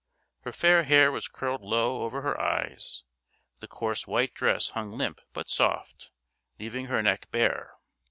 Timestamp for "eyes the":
2.41-3.67